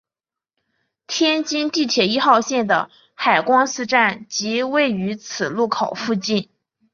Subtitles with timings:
[1.05, 6.49] 天津地铁一号线的海光寺站即位于此路口附近。